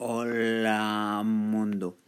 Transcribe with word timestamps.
Hola 0.00 1.22
mundo. 1.24 1.98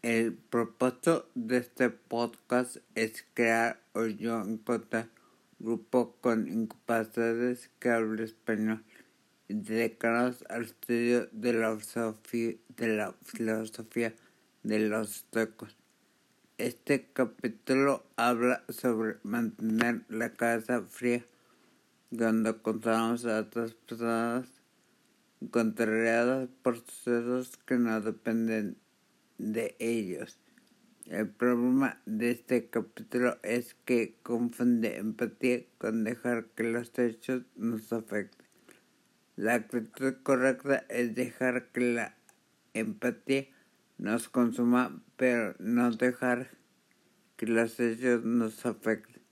El 0.00 0.32
propósito 0.32 1.28
de 1.34 1.58
este 1.58 1.90
podcast 1.90 2.78
es 2.94 3.26
crear 3.34 3.78
o 3.92 4.06
yo 4.06 4.40
encontrar 4.40 5.10
grupo 5.58 6.16
con 6.22 6.48
incapacidades 6.48 7.68
que 7.78 7.90
hablen 7.90 8.24
español 8.24 8.84
y 9.48 9.54
dedicarnos 9.54 10.46
al 10.48 10.62
estudio 10.62 11.28
de 11.30 11.52
la 11.52 11.76
filosofía 13.22 14.14
de, 14.62 14.78
los 14.88 15.16
estoicos. 15.16 15.76
Este 16.56 17.04
capítulo 17.12 18.06
habla 18.16 18.64
sobre 18.70 19.16
mantener 19.24 20.06
la 20.08 20.32
cabeza 20.32 20.80
fría 20.80 21.22
cuando 22.16 22.62
contamos 22.62 23.26
a 23.26 23.40
otras 23.40 23.74
personas 23.74 24.48
contrariadas 25.50 26.48
por 26.62 26.78
sucesos 26.78 27.56
que 27.66 27.76
no 27.76 28.00
dependen 28.00 28.76
de 29.38 29.76
ellos. 29.78 30.38
El 31.06 31.28
problema 31.28 32.00
de 32.04 32.32
este 32.32 32.68
capítulo 32.68 33.38
es 33.42 33.74
que 33.84 34.18
confunde 34.22 34.96
empatía 34.96 35.62
con 35.78 36.02
dejar 36.02 36.46
que 36.56 36.64
los 36.64 36.98
hechos 36.98 37.42
nos 37.54 37.92
afecten. 37.92 38.46
La 39.36 39.54
actitud 39.54 40.14
correcta 40.22 40.84
es 40.88 41.14
dejar 41.14 41.70
que 41.70 41.92
la 41.92 42.16
empatía 42.74 43.46
nos 43.98 44.28
consuma, 44.28 45.00
pero 45.16 45.54
no 45.58 45.90
dejar 45.92 46.50
que 47.36 47.46
los 47.46 47.78
hechos 47.78 48.24
nos 48.24 48.66
afecten. 48.66 49.22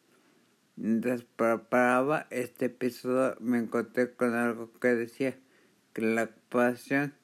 Mientras 0.76 1.24
preparaba 1.24 2.26
este 2.30 2.66
episodio 2.66 3.36
me 3.40 3.58
encontré 3.58 4.14
con 4.14 4.34
algo 4.34 4.72
que 4.74 4.88
decía 4.88 5.38
que 5.94 6.02
la 6.02 6.28
pasión 6.50 7.14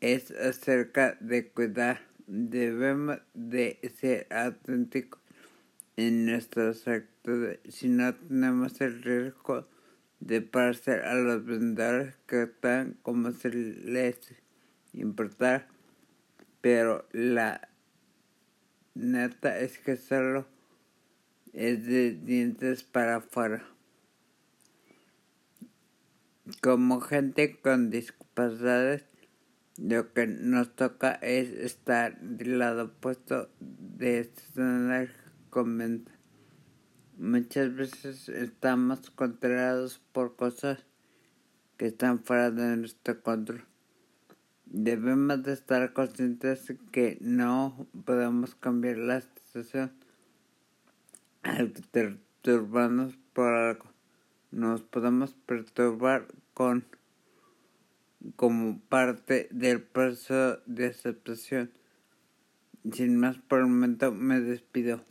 es 0.00 0.32
acerca 0.32 1.16
de 1.20 1.48
cuidar. 1.50 2.00
Debemos 2.26 3.18
de 3.34 3.78
ser 3.94 4.26
auténticos 4.30 5.20
en 5.96 6.26
nuestros 6.26 6.88
actos, 6.88 7.58
si 7.68 7.88
no 7.88 8.14
tenemos 8.14 8.80
el 8.80 9.02
riesgo 9.02 9.68
de 10.18 10.40
parecer 10.40 11.02
a 11.02 11.14
los 11.14 11.44
vendedores 11.44 12.16
que 12.26 12.42
están 12.42 12.98
como 13.02 13.30
si 13.30 13.50
les 13.50 14.18
importara. 14.92 15.68
Pero 16.60 17.06
la 17.12 17.68
neta 18.94 19.58
es 19.60 19.78
que 19.78 19.96
solo 19.96 20.46
es 21.52 21.86
de 21.86 22.12
dientes 22.12 22.82
para 22.82 23.16
afuera 23.16 23.75
como 26.60 27.00
gente 27.00 27.58
con 27.60 27.90
discapacidades, 27.90 29.04
lo 29.76 30.12
que 30.12 30.26
nos 30.26 30.74
toca 30.74 31.12
es 31.14 31.50
estar 31.50 32.20
del 32.20 32.58
lado 32.58 32.84
opuesto 32.84 33.50
de 33.60 34.20
este 34.20 35.10
comenta. 35.50 36.12
Muchas 37.18 37.74
veces 37.74 38.28
estamos 38.28 39.10
controlados 39.10 40.00
por 40.12 40.36
cosas 40.36 40.84
que 41.76 41.86
están 41.86 42.22
fuera 42.22 42.50
de 42.50 42.76
nuestro 42.76 43.20
control. 43.22 43.64
Debemos 44.66 45.42
de 45.42 45.52
estar 45.52 45.92
conscientes 45.92 46.72
que 46.92 47.18
no 47.20 47.86
podemos 48.04 48.54
cambiar 48.54 48.98
la 48.98 49.20
situación 49.20 49.92
al 51.42 51.72
perturbarnos 51.92 53.16
por 53.32 53.52
algo 53.52 53.95
nos 54.50 54.82
podemos 54.82 55.34
perturbar 55.46 56.26
con 56.54 56.84
como 58.34 58.80
parte 58.88 59.48
del 59.50 59.82
proceso 59.82 60.58
de 60.66 60.86
aceptación. 60.86 61.70
Sin 62.92 63.16
más 63.16 63.38
por 63.38 63.60
el 63.60 63.66
momento 63.66 64.12
me 64.12 64.40
despido. 64.40 65.02